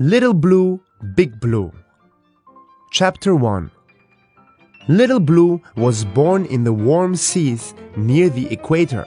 [0.00, 0.80] Little Blue,
[1.14, 1.70] Big Blue.
[2.90, 3.70] Chapter 1
[4.88, 9.06] Little Blue was born in the warm seas near the equator.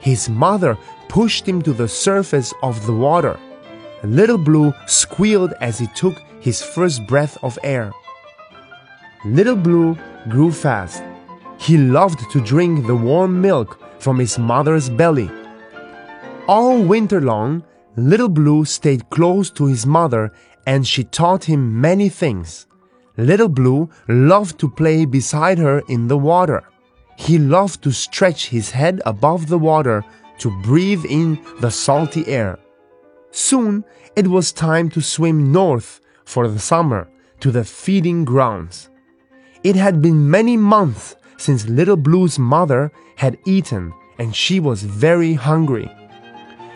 [0.00, 0.78] His mother
[1.10, 3.38] pushed him to the surface of the water.
[4.02, 7.92] Little Blue squealed as he took his first breath of air.
[9.26, 9.98] Little Blue
[10.30, 11.02] grew fast.
[11.58, 15.30] He loved to drink the warm milk from his mother's belly.
[16.48, 17.62] All winter long,
[17.96, 20.32] Little Blue stayed close to his mother
[20.66, 22.66] and she taught him many things.
[23.18, 26.64] Little Blue loved to play beside her in the water.
[27.16, 30.02] He loved to stretch his head above the water
[30.38, 32.58] to breathe in the salty air.
[33.30, 33.84] Soon
[34.16, 37.08] it was time to swim north for the summer
[37.40, 38.88] to the feeding grounds.
[39.62, 45.34] It had been many months since Little Blue's mother had eaten and she was very
[45.34, 45.90] hungry.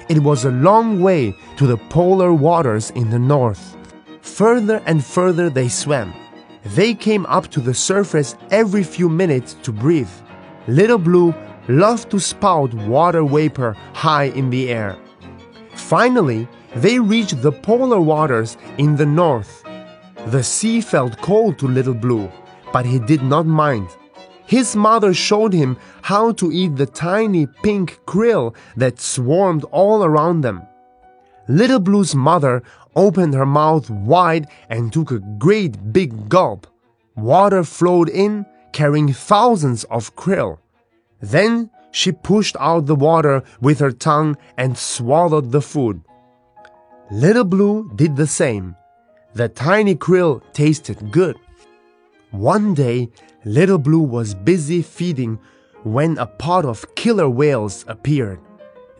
[0.09, 3.77] It was a long way to the polar waters in the north.
[4.20, 6.14] Further and further they swam.
[6.75, 10.11] They came up to the surface every few minutes to breathe.
[10.69, 11.34] Little Blue
[11.66, 14.97] loved to spout water vapor high in the air.
[15.75, 19.64] Finally, they reached the polar waters in the north.
[20.27, 22.31] The sea felt cold to Little Blue,
[22.72, 23.88] but he did not mind.
[24.47, 30.42] His mother showed him how to eat the tiny pink krill that swarmed all around
[30.42, 30.62] them.
[31.48, 32.62] Little Blue's mother
[32.94, 36.66] opened her mouth wide and took a great big gulp.
[37.16, 40.58] Water flowed in, carrying thousands of krill.
[41.20, 46.03] Then she pushed out the water with her tongue and swallowed the food.
[47.10, 48.77] Little Blue did the same.
[49.34, 51.36] The tiny krill tasted good.
[52.37, 53.09] One day,
[53.47, 55.39] Little Blue was busy feeding
[55.84, 58.39] when a pod of killer whales appeared.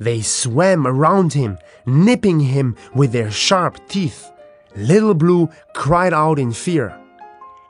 [0.01, 4.33] They swam around him, nipping him with their sharp teeth.
[4.75, 6.98] Little Blue cried out in fear.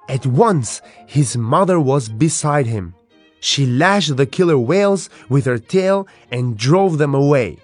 [0.09, 2.95] At once, his mother was beside him.
[3.41, 7.59] She lashed the killer whales with her tail and drove them away.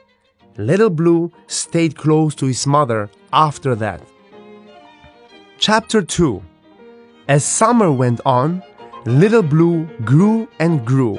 [0.57, 4.03] Little Blue stayed close to his mother after that.
[5.59, 6.43] Chapter 2
[7.29, 8.63] As summer went on,
[9.07, 11.19] Little Blue grew and grew.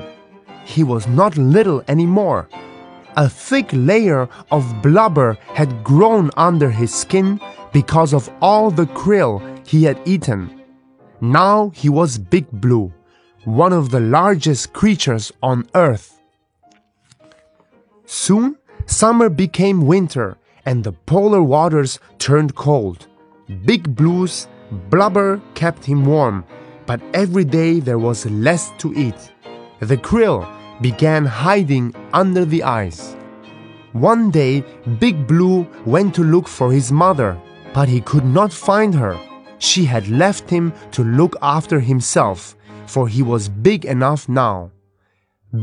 [0.65, 2.49] He was not little anymore.
[3.15, 7.39] A thick layer of blubber had grown under his skin
[7.71, 10.61] because of all the krill he had eaten.
[11.21, 12.91] Now he was Big Blue,
[13.45, 16.19] one of the largest creatures on Earth.
[18.05, 23.07] Soon, summer became winter and the polar waters turned cold.
[23.65, 24.47] Big Blue's
[24.89, 26.43] blubber kept him warm
[26.85, 29.31] but every day there was less to eat.
[29.79, 30.47] The krill
[30.81, 33.15] began hiding under the ice.
[33.93, 34.63] One day,
[34.99, 37.39] Big Blue went to look for his mother,
[37.73, 39.19] but he could not find her.
[39.59, 42.55] She had left him to look after himself,
[42.87, 44.71] for he was big enough now.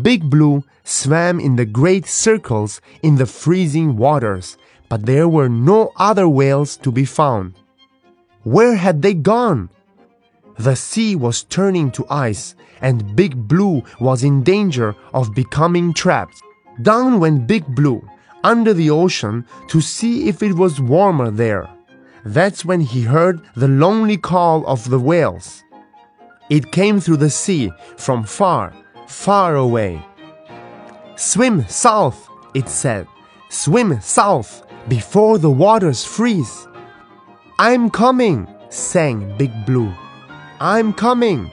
[0.02, 4.56] Big Blue swam in the great circles in the freezing waters,
[4.88, 7.59] but there were no other whales to be found.
[8.42, 9.68] Where had they gone?
[10.58, 16.40] The sea was turning to ice, and Big Blue was in danger of becoming trapped.
[16.82, 18.02] Down went Big Blue
[18.42, 21.68] under the ocean to see if it was warmer there.
[22.24, 25.62] That's when he heard the lonely call of the whales.
[26.48, 28.72] It came through the sea from far,
[29.06, 30.02] far away.
[31.16, 33.06] Swim south, it said.
[33.50, 36.66] Swim south before the waters freeze.
[37.62, 39.92] I'm coming, sang Big Blue.
[40.60, 41.50] I'm coming!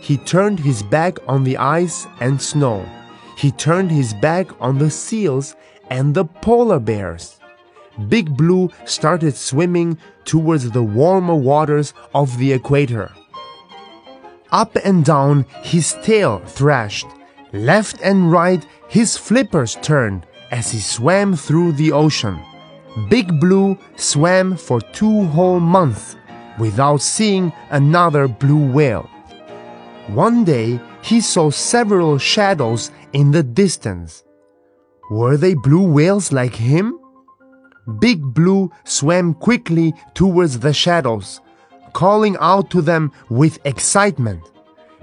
[0.00, 2.84] He turned his back on the ice and snow.
[3.36, 5.54] He turned his back on the seals
[5.90, 7.38] and the polar bears.
[8.08, 13.12] Big Blue started swimming towards the warmer waters of the equator.
[14.50, 17.06] Up and down his tail thrashed.
[17.52, 22.40] Left and right his flippers turned as he swam through the ocean.
[23.06, 26.16] Big Blue swam for two whole months
[26.58, 29.08] without seeing another blue whale.
[30.08, 34.24] One day, he saw several shadows in the distance.
[35.10, 36.98] Were they blue whales like him?
[38.00, 41.40] Big Blue swam quickly towards the shadows,
[41.92, 44.42] calling out to them with excitement.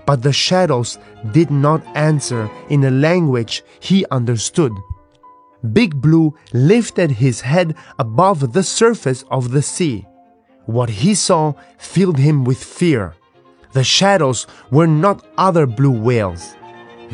[0.05, 0.99] But the shadows
[1.31, 4.71] did not answer in a language he understood.
[5.73, 10.05] Big Blue lifted his head above the surface of the sea.
[10.65, 13.13] What he saw filled him with fear.
[13.73, 16.55] The shadows were not other blue whales.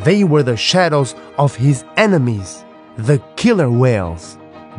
[0.03, 2.63] They were the shadows of his enemies,
[2.97, 4.37] the killer whales.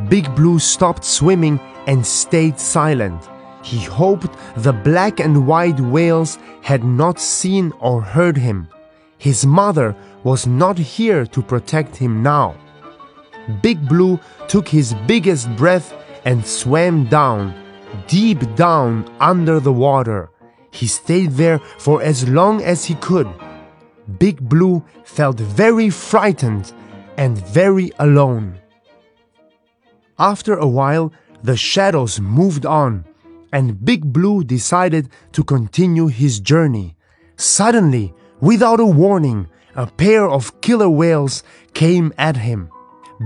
[0.08, 3.28] Big Blue stopped swimming and stayed silent.
[3.62, 8.68] He hoped the black and white whales had not seen or heard him.
[9.18, 12.56] His mother was not here to protect him now.
[13.60, 15.94] Big Blue took his biggest breath
[16.24, 17.54] and swam down,
[18.06, 20.30] deep down under the water.
[20.70, 23.28] He stayed there for as long as he could.
[24.18, 26.72] Big Blue felt very frightened
[27.16, 28.58] and very alone.
[30.18, 31.12] After a while,
[31.42, 33.04] the shadows moved on,
[33.52, 36.96] and Big Blue decided to continue his journey.
[37.36, 41.42] Suddenly, without a warning, a pair of killer whales
[41.74, 42.70] came at him.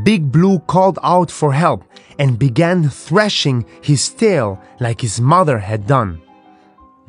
[0.03, 1.85] Big Blue called out for help
[2.19, 6.21] and began thrashing his tail like his mother had done.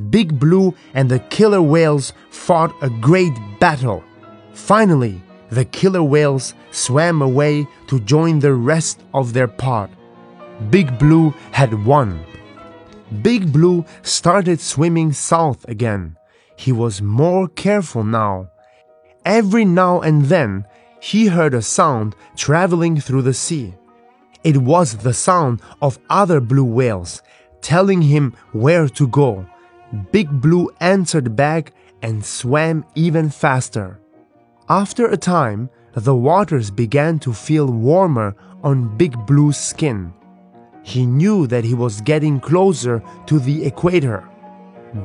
[0.10, 4.04] Big Blue and the killer whales fought a great battle.
[4.54, 9.90] Finally, the killer whales swam away to join the rest of their pod.
[10.70, 12.24] Big Blue had won.
[13.22, 16.18] Big Blue started swimming south again.
[16.58, 18.50] He was more careful now.
[19.26, 20.66] Every now and then,
[21.00, 23.74] he heard a sound traveling through the sea.
[24.44, 27.22] It was the sound of other blue whales
[27.62, 29.46] telling him where to go.
[30.12, 34.00] Big Blue answered back and swam even faster.
[34.70, 40.14] After a time, the waters began to feel warmer on Big Blue's skin.
[40.84, 44.28] He knew that he was getting closer to the equator.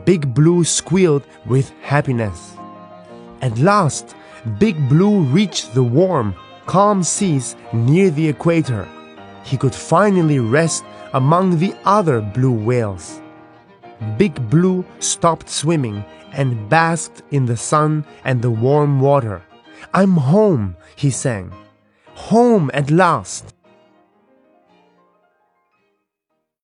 [0.04, 2.56] Big Blue squealed with happiness.
[3.40, 4.14] At last,
[4.58, 6.34] Big Blue reached the warm,
[6.66, 8.88] calm seas near the equator.
[9.44, 13.20] He could finally rest among the other blue whales.
[14.18, 19.42] Big Blue stopped swimming and basked in the sun and the warm water.
[19.94, 21.52] I'm home, he sang.
[22.14, 23.54] Home at last.